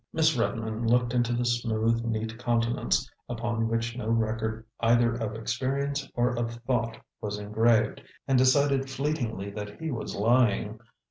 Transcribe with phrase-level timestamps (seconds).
[0.11, 6.09] Miss Redmond looked into the smooth, neat countenance, upon which no record either of experience
[6.15, 10.79] or of thought was engraved, and decided fleetingly that he was lying.